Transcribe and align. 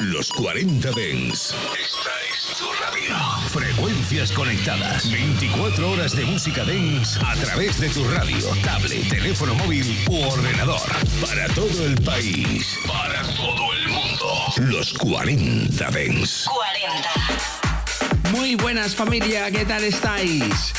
Los 0.00 0.30
40 0.30 0.92
Dens. 0.92 1.54
Esta 1.78 2.10
es 2.32 2.56
tu 2.56 2.64
radio. 2.80 3.14
Frecuencias 3.50 4.32
conectadas. 4.32 5.10
24 5.12 5.90
horas 5.90 6.16
de 6.16 6.24
música 6.24 6.64
Dens 6.64 7.18
a 7.18 7.34
través 7.34 7.78
de 7.78 7.90
tu 7.90 8.08
radio, 8.08 8.38
tablet, 8.64 9.06
teléfono 9.10 9.54
móvil 9.56 9.84
u 10.08 10.22
ordenador. 10.22 10.80
Para 11.20 11.46
todo 11.48 11.84
el 11.84 12.00
país. 12.00 12.78
Para 12.86 13.22
todo 13.36 13.74
el 13.74 13.88
mundo. 13.88 14.32
Los 14.60 14.94
40 14.94 15.90
Dens. 15.90 16.46
40. 16.46 18.30
Muy 18.30 18.54
buenas 18.54 18.94
familia, 18.94 19.50
¿qué 19.50 19.66
tal 19.66 19.84
estáis? 19.84 20.72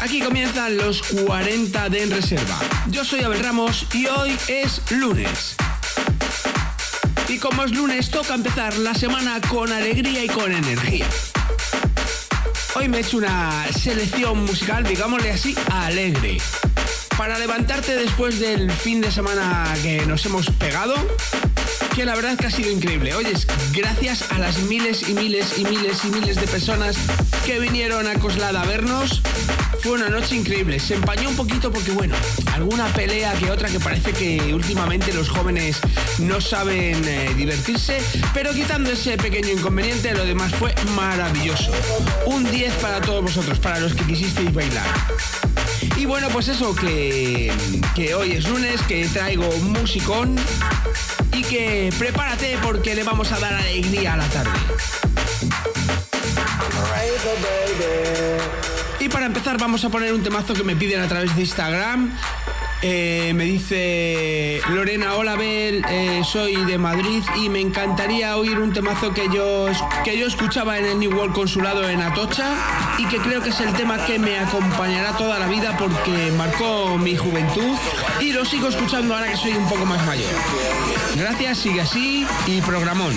Aquí 0.00 0.20
comienzan 0.20 0.76
los 0.76 1.02
40 1.02 1.88
de 1.88 2.02
En 2.02 2.10
Reserva. 2.10 2.58
Yo 2.90 3.02
soy 3.02 3.20
Abel 3.22 3.42
Ramos 3.42 3.86
y 3.94 4.06
hoy 4.08 4.36
es 4.48 4.82
lunes. 4.90 5.56
Y 7.28 7.38
como 7.38 7.64
es 7.64 7.72
lunes, 7.72 8.10
toca 8.10 8.34
empezar 8.34 8.76
la 8.78 8.94
semana 8.94 9.40
con 9.48 9.72
alegría 9.72 10.24
y 10.24 10.28
con 10.28 10.52
energía. 10.52 11.06
Hoy 12.76 12.88
me 12.88 12.98
he 12.98 13.00
hecho 13.00 13.16
una 13.16 13.66
selección 13.72 14.44
musical, 14.44 14.84
digámosle 14.84 15.32
así, 15.32 15.56
alegre. 15.72 16.38
Para 17.16 17.38
levantarte 17.38 17.96
después 17.96 18.38
del 18.38 18.70
fin 18.70 19.00
de 19.00 19.10
semana 19.10 19.74
que 19.82 20.06
nos 20.06 20.24
hemos 20.26 20.50
pegado, 20.50 20.94
que 21.96 22.04
la 22.04 22.14
verdad 22.14 22.36
que 22.36 22.46
ha 22.46 22.50
sido 22.50 22.70
increíble. 22.70 23.14
Oyes, 23.14 23.46
gracias 23.72 24.30
a 24.30 24.38
las 24.38 24.58
miles 24.64 25.08
y 25.08 25.14
miles 25.14 25.58
y 25.58 25.64
miles 25.64 26.04
y 26.04 26.08
miles 26.08 26.36
de 26.36 26.46
personas 26.46 26.96
que 27.44 27.58
vinieron 27.58 28.06
a 28.06 28.14
Coslada 28.14 28.62
a 28.62 28.66
vernos, 28.66 29.22
fue 29.86 29.94
una 29.94 30.08
noche 30.08 30.34
increíble. 30.34 30.80
Se 30.80 30.94
empañó 30.94 31.28
un 31.28 31.36
poquito 31.36 31.70
porque, 31.70 31.92
bueno, 31.92 32.16
alguna 32.52 32.86
pelea 32.88 33.32
que 33.34 33.52
otra 33.52 33.68
que 33.68 33.78
parece 33.78 34.12
que 34.12 34.52
últimamente 34.52 35.12
los 35.12 35.28
jóvenes 35.28 35.78
no 36.18 36.40
saben 36.40 37.04
eh, 37.06 37.32
divertirse, 37.36 37.98
pero 38.34 38.52
quitando 38.52 38.90
ese 38.90 39.16
pequeño 39.16 39.50
inconveniente, 39.50 40.12
lo 40.12 40.24
demás 40.24 40.52
fue 40.56 40.74
maravilloso. 40.96 41.70
Un 42.26 42.50
10 42.50 42.74
para 42.74 43.00
todos 43.00 43.22
vosotros, 43.22 43.60
para 43.60 43.78
los 43.78 43.94
que 43.94 44.04
quisisteis 44.04 44.52
bailar. 44.52 44.86
Y 45.96 46.04
bueno, 46.04 46.30
pues 46.30 46.48
eso, 46.48 46.74
que, 46.74 47.52
que 47.94 48.16
hoy 48.16 48.32
es 48.32 48.48
lunes, 48.48 48.82
que 48.82 49.06
traigo 49.06 49.48
musicón 49.58 50.34
y 51.32 51.42
que 51.44 51.92
prepárate 51.96 52.58
porque 52.60 52.96
le 52.96 53.04
vamos 53.04 53.30
a 53.30 53.38
dar 53.38 53.54
alegría 53.54 54.14
a 54.14 54.16
la 54.16 54.28
tarde. 54.30 54.58
Y 59.06 59.08
para 59.08 59.26
empezar 59.26 59.56
vamos 59.56 59.84
a 59.84 59.88
poner 59.88 60.12
un 60.12 60.20
temazo 60.20 60.52
que 60.52 60.64
me 60.64 60.74
piden 60.74 61.00
a 61.00 61.06
través 61.06 61.32
de 61.36 61.42
Instagram. 61.42 62.10
Eh, 62.82 63.30
me 63.36 63.44
dice 63.44 64.60
Lorena, 64.70 65.14
hola 65.14 65.36
Bel, 65.36 65.84
eh, 65.88 66.22
soy 66.24 66.56
de 66.64 66.76
Madrid 66.76 67.22
y 67.36 67.48
me 67.48 67.60
encantaría 67.60 68.36
oír 68.36 68.58
un 68.58 68.72
temazo 68.72 69.14
que 69.14 69.28
yo, 69.32 69.68
que 70.02 70.18
yo 70.18 70.26
escuchaba 70.26 70.76
en 70.80 70.86
el 70.86 70.98
New 70.98 71.16
World 71.16 71.36
Consulado 71.36 71.88
en 71.88 72.00
Atocha 72.00 72.48
y 72.98 73.06
que 73.06 73.18
creo 73.18 73.40
que 73.42 73.50
es 73.50 73.60
el 73.60 73.72
tema 73.74 74.04
que 74.04 74.18
me 74.18 74.40
acompañará 74.40 75.16
toda 75.16 75.38
la 75.38 75.46
vida 75.46 75.76
porque 75.78 76.32
marcó 76.36 76.98
mi 76.98 77.16
juventud 77.16 77.76
y 78.20 78.32
lo 78.32 78.44
sigo 78.44 78.66
escuchando 78.66 79.14
ahora 79.14 79.30
que 79.30 79.36
soy 79.36 79.52
un 79.52 79.68
poco 79.68 79.86
más 79.86 80.04
mayor. 80.04 80.30
Gracias, 81.16 81.58
sigue 81.58 81.80
así 81.80 82.26
y 82.46 82.60
programón. 82.60 83.14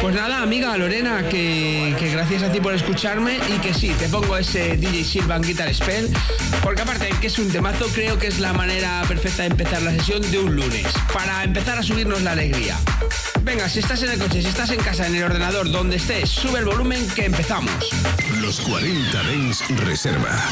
Pues 0.00 0.14
nada, 0.14 0.42
amiga 0.42 0.76
Lorena, 0.76 1.28
que, 1.28 1.96
que 1.98 2.10
gracias 2.10 2.42
a 2.42 2.52
ti 2.52 2.60
por 2.60 2.74
escucharme 2.74 3.38
y 3.48 3.58
que 3.58 3.72
sí, 3.72 3.94
te 3.98 4.08
pongo 4.08 4.36
ese 4.36 4.76
DJ 4.76 5.04
Silvan 5.04 5.42
Guitar 5.42 5.72
Spell 5.74 6.10
porque 6.62 6.82
aparte 6.82 7.10
que 7.20 7.26
es 7.26 7.38
un 7.38 7.50
temazo, 7.50 7.86
creo 7.94 8.18
que 8.18 8.26
es 8.26 8.40
la 8.40 8.52
manera 8.52 9.02
perfecta 9.06 9.42
de 9.42 9.50
empezar 9.50 9.82
la 9.82 9.90
sesión 9.90 10.22
de 10.30 10.38
un 10.38 10.56
lunes, 10.56 10.86
para 11.12 11.44
empezar 11.44 11.78
a 11.78 11.82
subirnos 11.82 12.22
la 12.22 12.32
alegría. 12.32 12.78
Venga, 13.42 13.68
si 13.68 13.80
estás 13.80 14.02
en 14.02 14.10
el 14.10 14.18
coche, 14.18 14.40
si 14.40 14.48
estás 14.48 14.70
en 14.70 14.80
casa, 14.80 15.06
en 15.06 15.14
el 15.14 15.24
ordenador, 15.24 15.70
donde 15.70 15.96
estés, 15.96 16.30
sube 16.30 16.60
el 16.60 16.64
volumen 16.64 17.06
que 17.14 17.26
empezamos. 17.26 17.90
Los 18.40 18.60
40 18.60 19.22
Dens 19.24 19.62
Reserva, 19.80 20.42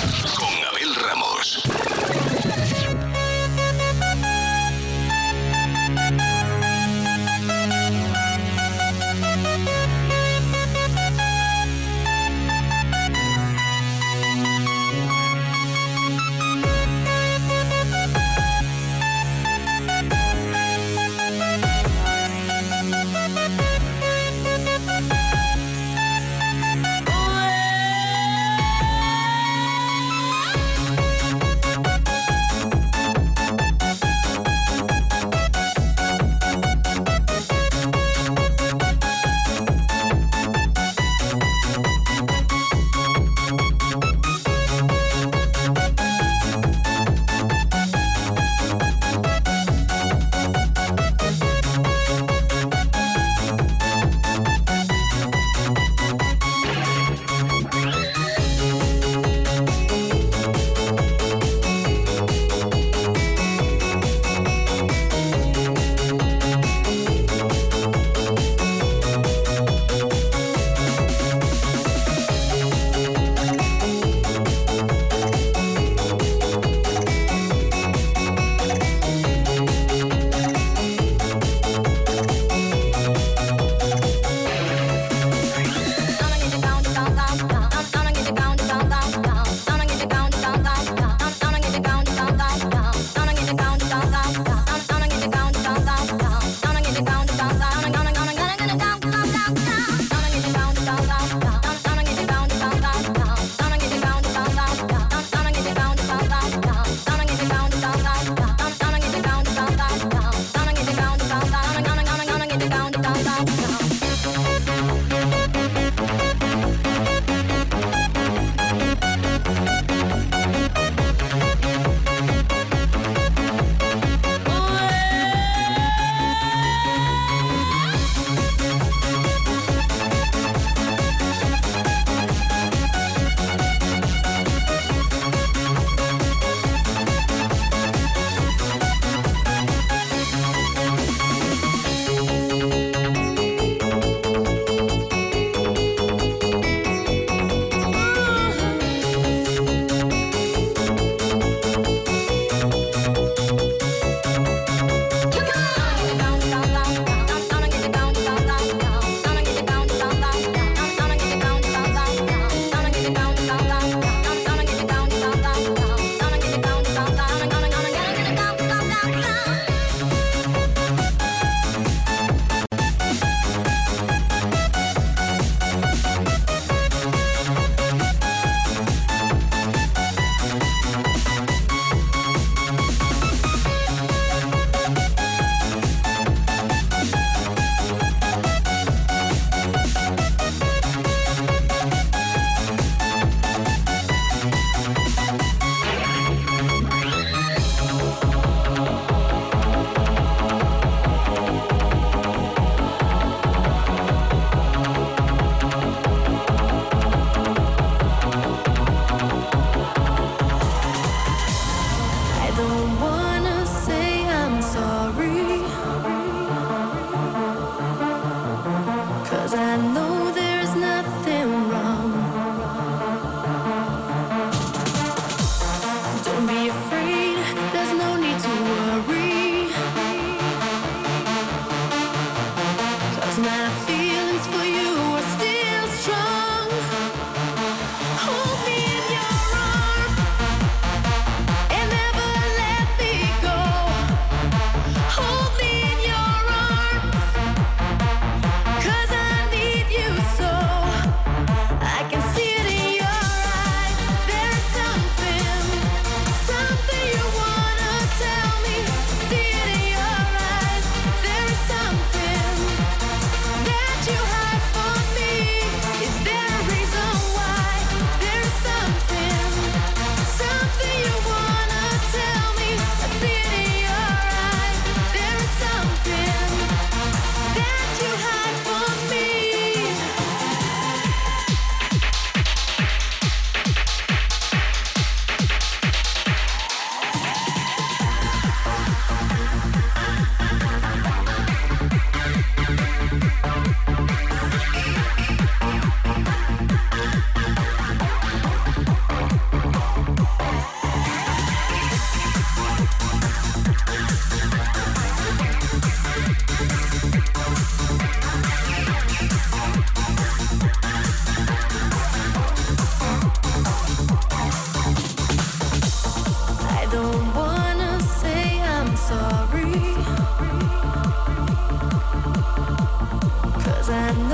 and 323.93 324.32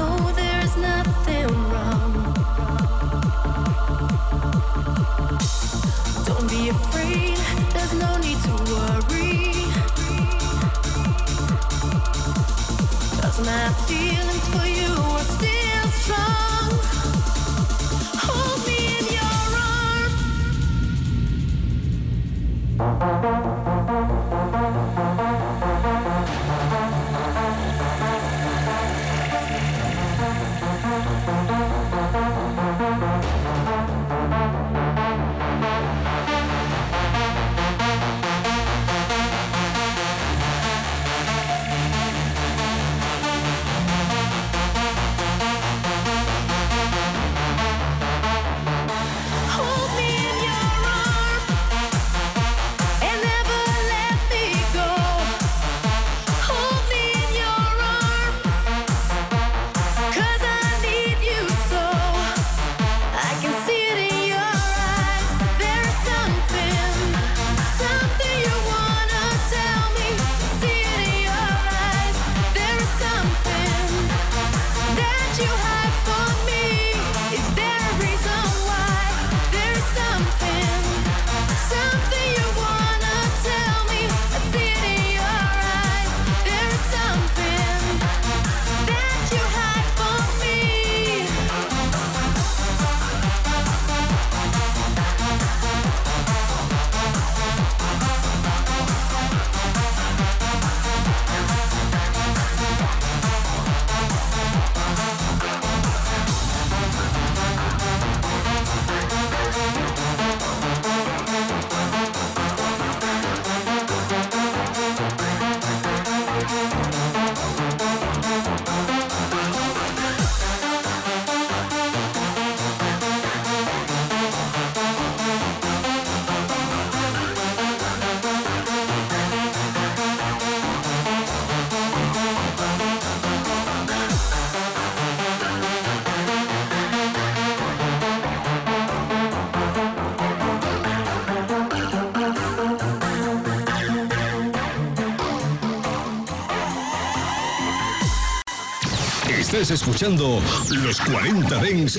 Estás 149.59 149.83
escuchando 149.83 150.41
los 150.71 151.01
40 151.01 151.59
Dens 151.59 151.99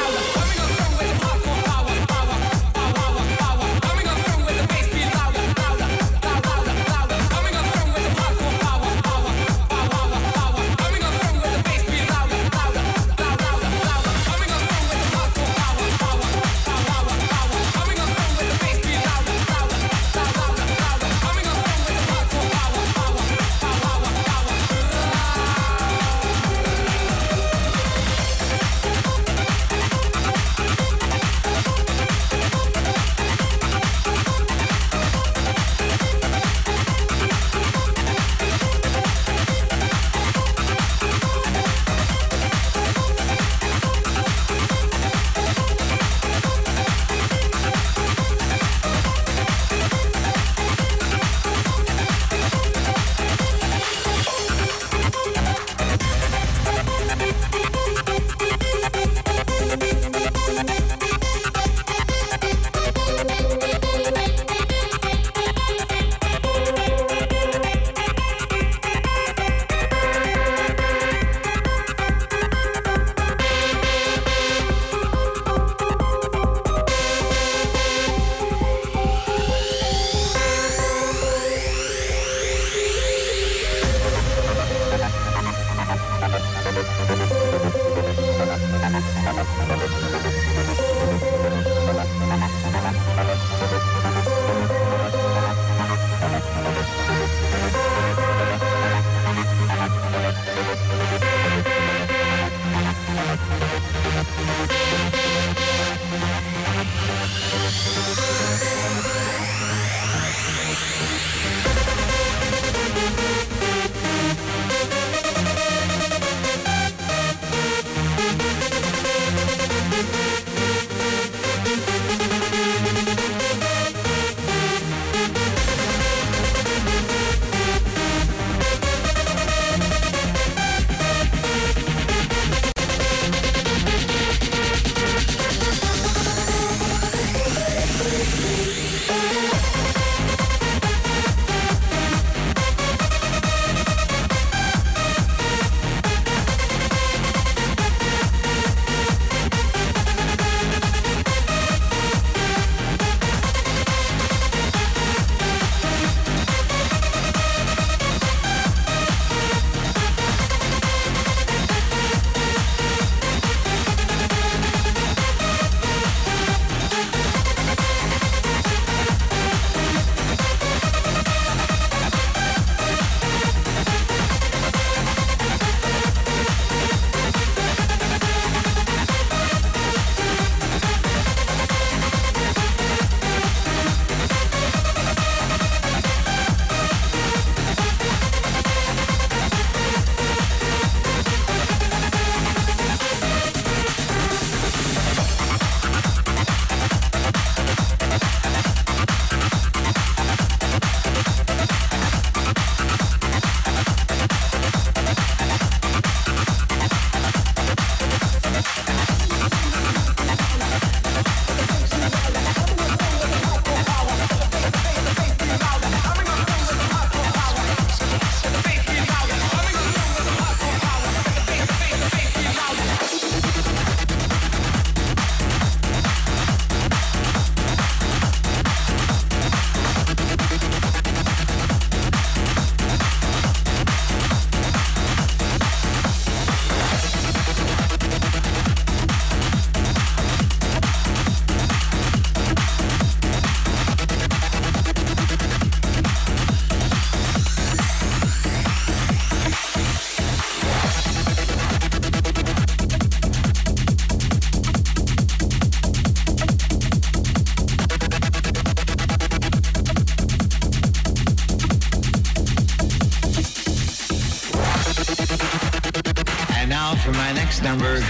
December, 267.77 268.03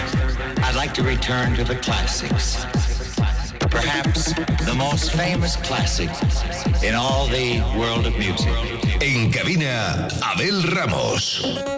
I'd 0.63 0.74
like 0.76 0.91
to 0.95 1.04
return 1.04 1.54
to 1.56 1.63
the 1.63 1.76
classics. 1.76 2.65
Perhaps 3.69 4.34
the 4.65 4.74
most 4.76 5.12
famous 5.12 5.56
classic 5.58 6.10
in 6.84 6.95
all 6.95 7.28
the 7.28 7.62
world 7.78 8.08
of 8.08 8.17
music. 8.17 8.50
En 9.04 9.32
cabina, 9.32 10.10
Abel 10.34 10.63
Ramos. 10.74 11.70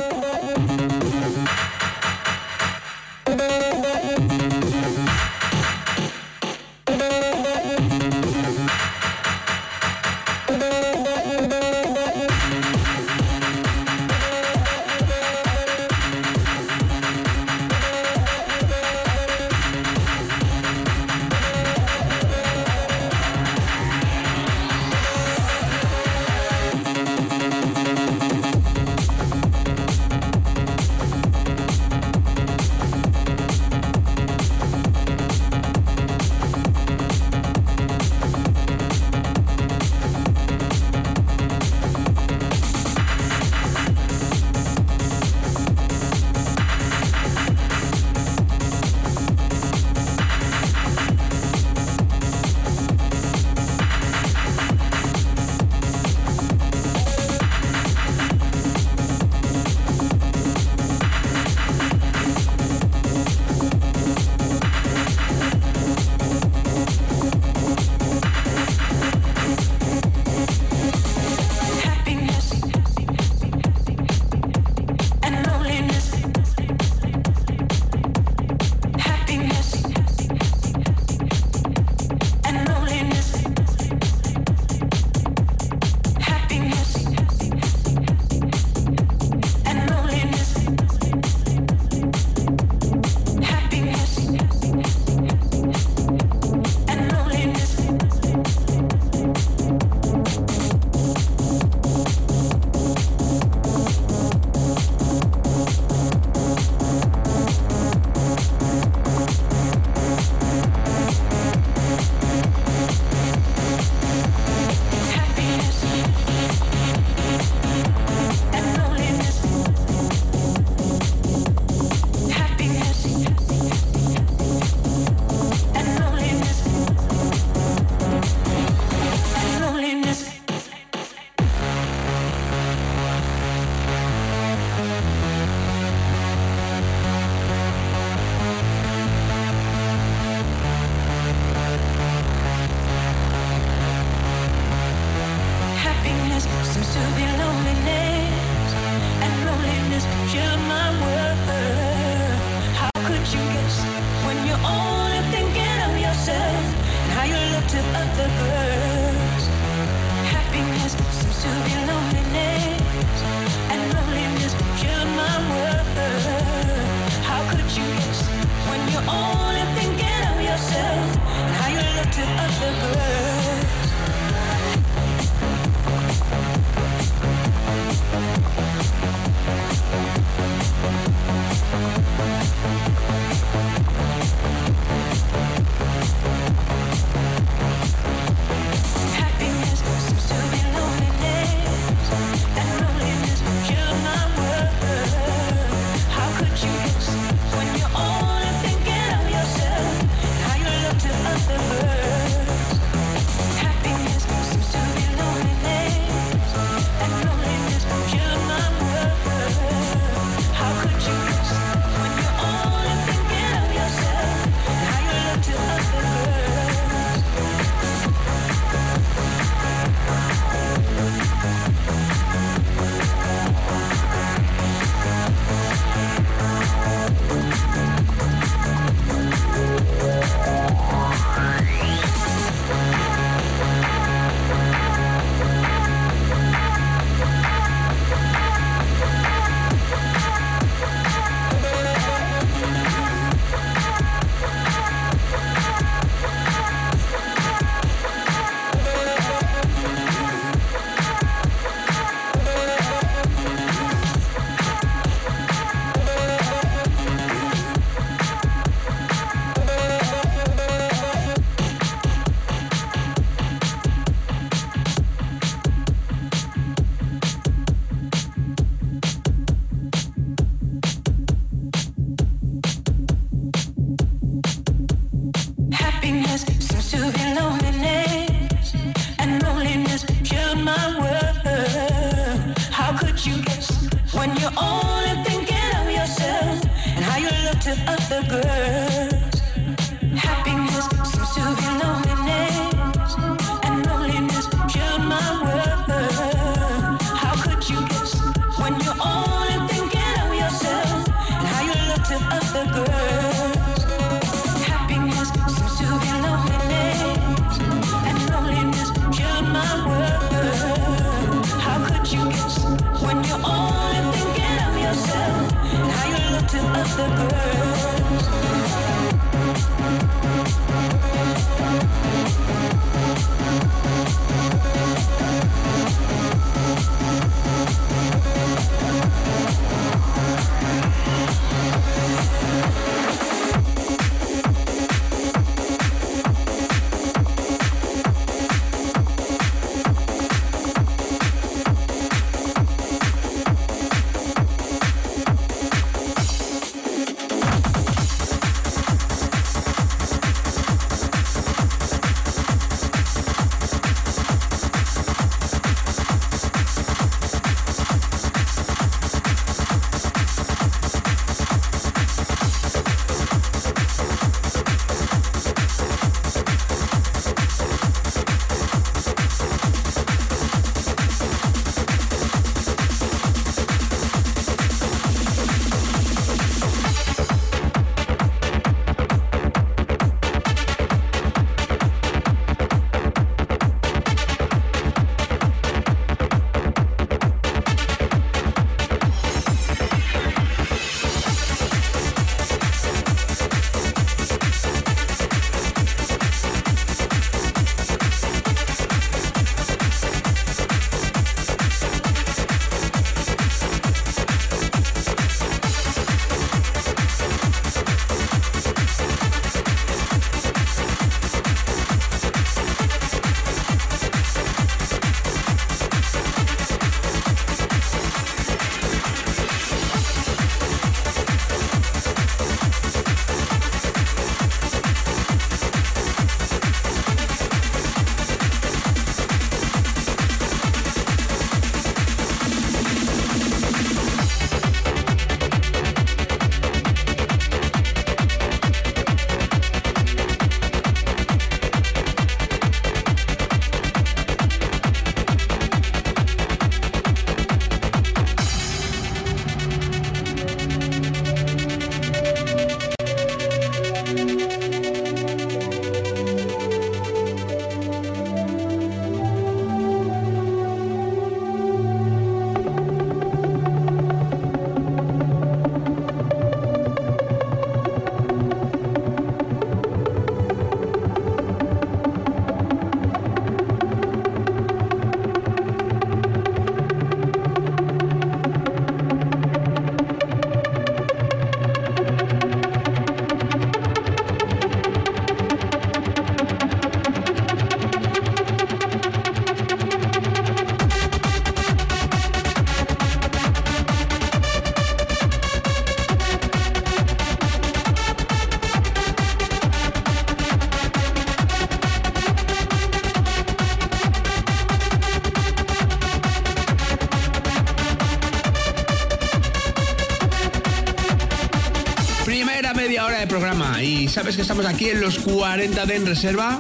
Sabes 514.13 514.35
que 514.35 514.43
estamos 514.43 514.67
aquí 514.67 514.91
en 514.91 515.01
los 515.01 515.17
40 515.17 515.87
de 515.87 515.95
en 515.95 516.05
reserva. 516.05 516.59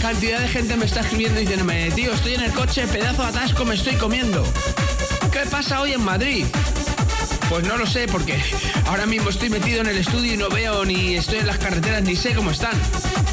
Cantidad 0.00 0.38
de 0.38 0.46
gente 0.46 0.76
me 0.76 0.84
está 0.84 1.00
escribiendo 1.00 1.40
y 1.40 1.42
diciéndome, 1.42 1.90
tío, 1.90 2.12
estoy 2.12 2.34
en 2.34 2.42
el 2.42 2.52
coche, 2.52 2.86
pedazo 2.86 3.22
de 3.22 3.28
atasco, 3.30 3.64
me 3.64 3.74
estoy 3.74 3.96
comiendo. 3.96 4.44
¿Qué 5.32 5.40
pasa 5.50 5.80
hoy 5.80 5.92
en 5.92 6.02
Madrid? 6.02 6.46
Pues 7.48 7.66
no 7.66 7.76
lo 7.76 7.84
sé, 7.84 8.06
porque 8.06 8.40
ahora 8.86 9.06
mismo 9.06 9.30
estoy 9.30 9.50
metido 9.50 9.80
en 9.80 9.88
el 9.88 9.96
estudio 9.98 10.34
y 10.34 10.36
no 10.36 10.48
veo 10.48 10.84
ni 10.84 11.16
estoy 11.16 11.38
en 11.38 11.48
las 11.48 11.58
carreteras 11.58 12.04
ni 12.04 12.14
sé 12.14 12.32
cómo 12.34 12.52
están. 12.52 12.80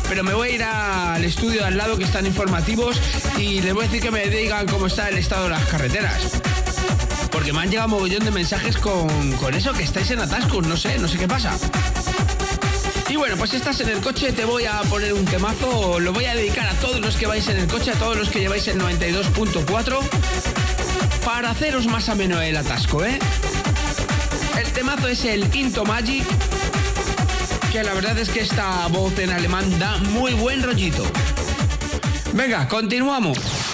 Pero 0.09 0.23
me 0.23 0.33
voy 0.33 0.49
a 0.49 0.55
ir 0.55 0.63
al 0.63 1.23
estudio 1.23 1.61
de 1.61 1.67
al 1.67 1.77
lado 1.77 1.99
que 1.99 2.03
están 2.03 2.25
informativos 2.25 2.99
y 3.37 3.61
les 3.61 3.75
voy 3.75 3.83
a 3.83 3.87
decir 3.87 4.01
que 4.01 4.09
me 4.09 4.25
digan 4.25 4.65
cómo 4.65 4.87
está 4.87 5.07
el 5.09 5.19
estado 5.19 5.43
de 5.43 5.49
las 5.51 5.65
carreteras. 5.67 6.38
Porque 7.49 7.57
me 7.57 7.63
han 7.63 7.71
llegado 7.71 7.87
mogollón 7.87 8.23
de 8.23 8.29
mensajes 8.29 8.77
con, 8.77 9.09
eso, 9.55 9.73
que 9.73 9.81
estáis 9.81 10.11
en 10.11 10.19
atascos, 10.19 10.67
no 10.67 10.77
sé, 10.77 10.99
no 10.99 11.07
sé 11.07 11.17
qué 11.17 11.27
pasa. 11.27 11.57
Y 13.09 13.15
bueno, 13.15 13.37
pues 13.37 13.55
estás 13.55 13.79
en 13.79 13.89
el 13.89 14.01
coche, 14.01 14.31
te 14.33 14.45
voy 14.45 14.65
a 14.65 14.79
poner 14.81 15.13
un 15.13 15.25
temazo, 15.25 15.99
lo 15.99 16.13
voy 16.13 16.25
a 16.25 16.35
dedicar 16.35 16.67
a 16.67 16.73
todos 16.75 16.99
los 16.99 17.15
que 17.15 17.25
vais 17.25 17.47
en 17.47 17.57
el 17.57 17.65
coche, 17.65 17.89
a 17.89 17.95
todos 17.95 18.15
los 18.15 18.29
que 18.29 18.39
lleváis 18.39 18.67
el 18.67 18.79
92.4, 18.79 19.99
para 21.25 21.49
haceros 21.49 21.87
más 21.87 22.07
ameno 22.09 22.39
el 22.39 22.55
atasco, 22.55 23.03
¿eh? 23.03 23.17
El 24.63 24.71
temazo 24.71 25.07
es 25.07 25.25
el 25.25 25.49
Into 25.55 25.85
Magic, 25.85 26.23
que 27.71 27.81
la 27.81 27.95
verdad 27.95 28.15
es 28.19 28.29
que 28.29 28.41
esta 28.41 28.85
voz 28.89 29.17
en 29.17 29.31
alemán 29.31 29.79
da 29.79 29.97
muy 29.97 30.33
buen 30.33 30.61
rollito. 30.61 31.03
Venga, 32.33 32.67
continuamos. 32.67 33.39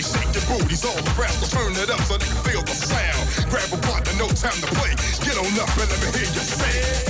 busy 0.00 0.18
shaking 0.18 0.48
booties 0.48 0.84
all 0.84 0.96
around. 1.18 1.32
So 1.32 1.46
turn 1.46 1.72
it 1.72 1.90
up 1.90 2.00
so 2.02 2.16
they 2.16 2.26
can 2.26 2.42
feel 2.44 2.62
the 2.62 2.72
sound. 2.72 3.50
Grab 3.50 3.72
a 3.72 3.76
blunt 3.76 4.06
no 4.18 4.28
time 4.28 4.58
to 4.60 4.66
play. 4.74 4.94
Get 5.24 5.36
on 5.36 5.58
up 5.60 5.68
and 5.76 5.90
let 5.90 6.00
me 6.00 6.18
hear 6.18 6.28
you 6.32 6.40
say. 6.40 7.09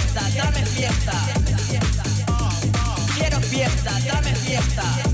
fiesta, 0.00 0.22
dame 0.34 0.64
fiesta. 0.64 1.12
Quiero 3.14 3.40
fiesta, 3.40 3.92
dame 4.06 4.34
fiesta. 4.34 5.09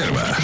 aber 0.00 0.36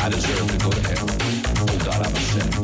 I 0.00 0.08
deserve 0.08 0.48
to 0.48 0.56
go 0.58 0.70
to 0.70 0.80
hell. 0.88 1.06
Oh 1.58 1.66
God, 1.84 2.06
I'm 2.06 2.12
a 2.12 2.14
sinner. 2.30 2.62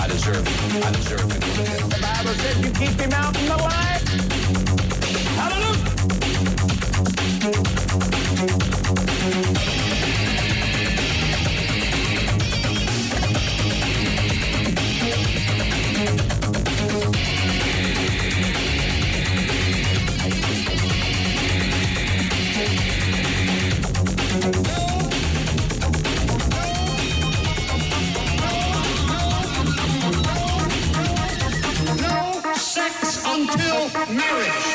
I 0.00 0.06
deserve 0.06 0.46
it. 0.46 0.52
I 0.84 0.86
deserve 0.92 1.28
to 1.28 1.36
go 1.38 1.38
to. 1.40 1.46
The 1.88 1.98
Bible 2.00 2.34
says 2.34 2.58
you 2.60 2.70
keep 2.70 3.00
him 3.00 3.12
out 3.12 3.36
in 3.38 3.46
the 3.46 3.56
light. 3.56 4.02
Hallelujah. 5.36 5.90
marriage. 34.30 34.69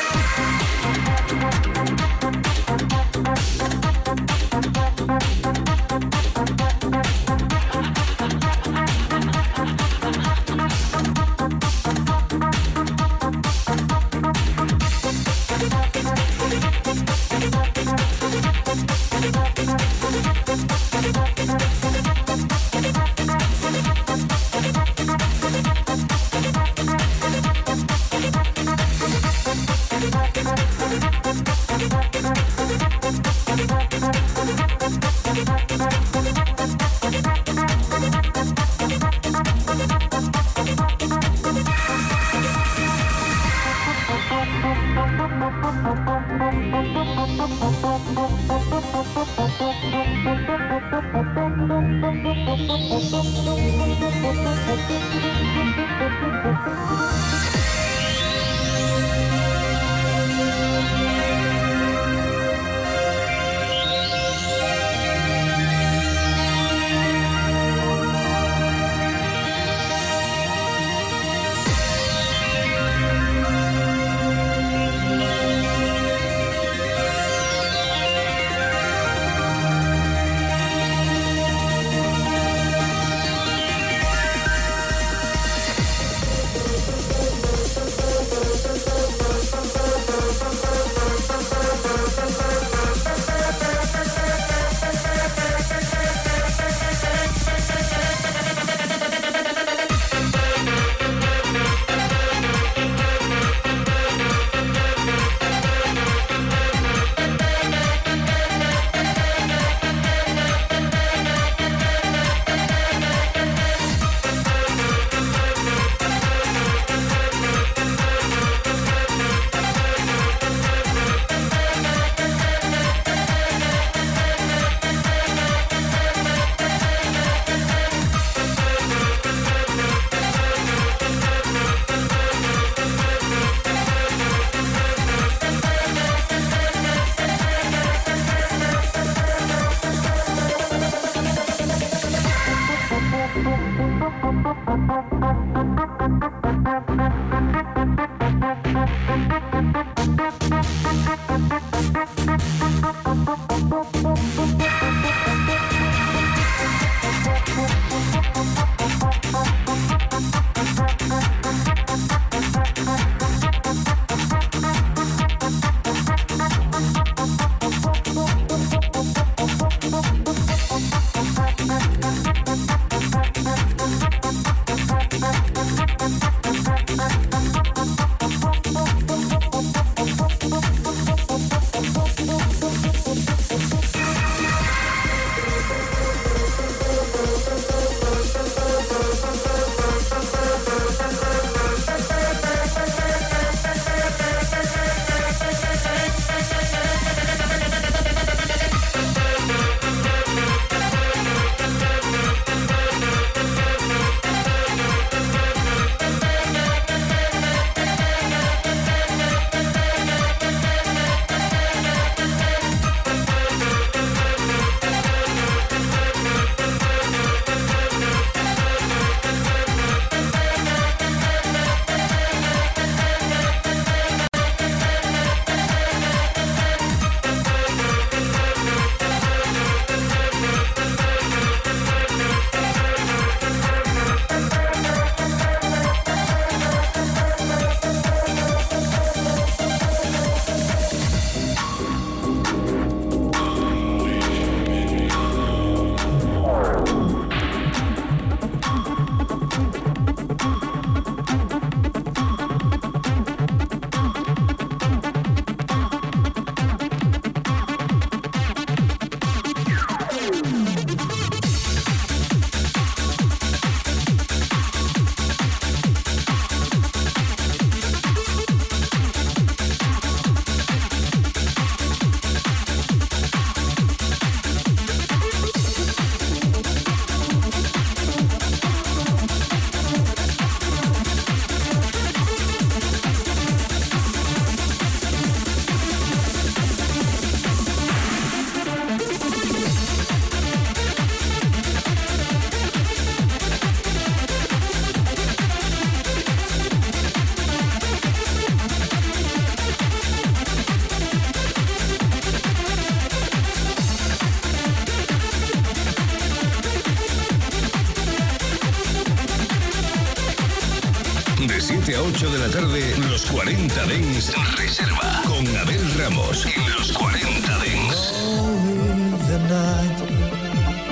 8 312.08 312.30
de 312.30 312.38
la 312.38 312.48
tarde, 312.48 312.94
los 313.10 313.26
40 313.26 313.86
Dens 313.86 314.32
Reserva. 314.56 315.22
Con 315.26 315.44
Abel 315.56 315.94
Ramos 315.98 316.46
en 316.46 316.70
los 316.72 316.92
40 316.92 317.58
Dens. 317.58 318.12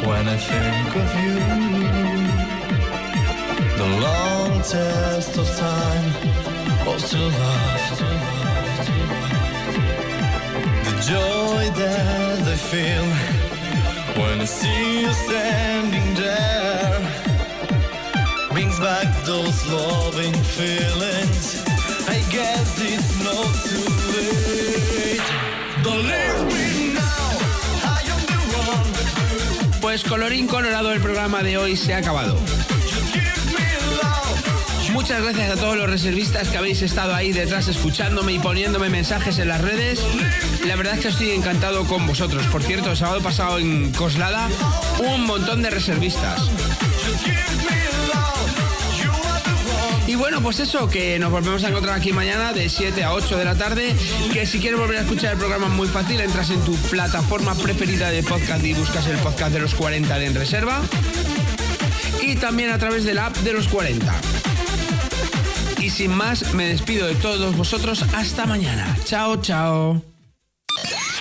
when 0.07 0.29
I 0.29 0.37
think 0.37 0.97
of 1.03 1.11
you. 1.23 1.39
The 3.79 3.89
long 4.07 4.63
test 4.63 5.37
of 5.39 5.49
time, 5.57 6.09
oh 6.87 6.99
still 6.99 7.31
love. 7.45 7.99
The 10.87 10.95
joy 11.13 11.71
that 11.81 12.41
I 12.43 12.57
feel 12.71 13.07
when 14.21 14.41
I 14.41 14.45
see 14.45 15.03
you 15.03 15.13
standing 15.13 16.15
there 16.15 17.24
brings 18.55 18.79
back 18.79 19.09
those 19.25 19.67
loving 19.67 20.33
feelings. 20.55 21.65
I 22.07 22.23
guess 22.31 22.79
it's 22.81 23.19
not 23.25 23.51
too 23.67 23.83
late. 24.15 25.21
Me 26.55 26.95
now. 26.95 27.03
I 27.83 28.03
am 28.13 28.21
the 28.31 28.39
one. 28.57 29.81
Pues 29.81 30.05
colorín 30.05 30.47
colorado, 30.47 30.93
el 30.93 31.01
programa 31.01 31.43
de 31.43 31.59
hoy 31.59 31.77
se 31.77 31.95
ha 31.95 31.99
acabado. 31.99 32.39
Muchas 34.93 35.21
gracias 35.21 35.51
a 35.51 35.57
todos 35.57 35.77
los 35.77 35.91
reservistas 35.91 36.49
que 36.49 36.57
habéis 36.57 36.81
estado 36.83 37.13
ahí 37.13 37.33
detrás 37.33 37.67
escuchándome 37.67 38.35
y 38.35 38.39
poniéndome 38.39 38.89
mensajes 38.89 39.41
en 39.41 39.49
las 39.49 39.61
redes. 39.61 40.01
La 40.65 40.77
verdad 40.77 40.95
es 40.95 41.01
que 41.01 41.09
estoy 41.09 41.33
encantado 41.33 41.85
con 41.85 42.07
vosotros. 42.07 42.47
Por 42.47 42.63
cierto, 42.63 42.93
el 42.93 42.97
sábado 42.97 43.21
pasado 43.21 43.59
en 43.59 43.91
Coslada, 43.91 44.49
un 45.01 45.27
montón 45.27 45.61
de 45.63 45.71
reservistas. 45.71 46.49
Y 50.15 50.17
bueno, 50.17 50.41
pues 50.41 50.61
eso, 50.61 50.89
que 50.89 51.19
nos 51.19 51.33
volvemos 51.33 51.65
a 51.65 51.71
encontrar 51.71 51.99
aquí 51.99 52.13
mañana 52.13 52.53
de 52.53 52.69
7 52.69 53.03
a 53.03 53.15
8 53.15 53.37
de 53.37 53.45
la 53.45 53.57
tarde. 53.57 53.97
Que 54.33 54.47
si 54.47 54.61
quieres 54.61 54.79
volver 54.79 54.99
a 54.99 55.01
escuchar 55.01 55.33
el 55.33 55.39
programa 55.39 55.67
muy 55.67 55.89
fácil, 55.89 56.21
entras 56.21 56.51
en 56.51 56.61
tu 56.61 56.77
plataforma 56.77 57.53
preferida 57.57 58.11
de 58.11 58.23
podcast 58.23 58.65
y 58.65 58.75
buscas 58.75 59.09
el 59.09 59.17
podcast 59.17 59.53
de 59.53 59.59
los 59.59 59.75
40 59.75 60.17
de 60.17 60.27
En 60.27 60.37
Reserva. 60.37 60.81
Y 62.23 62.37
también 62.37 62.71
a 62.71 62.79
través 62.79 63.03
de 63.03 63.15
la 63.15 63.27
app 63.27 63.37
de 63.39 63.55
los 63.55 63.67
40. 63.67 64.15
Y 65.79 65.91
sin 65.91 66.13
más, 66.13 66.55
me 66.55 66.69
despido 66.69 67.09
de 67.09 67.17
todos 67.17 67.57
vosotros. 67.57 68.05
Hasta 68.15 68.47
mañana. 68.47 68.97
Chao, 69.05 69.43
chao. 69.43 70.14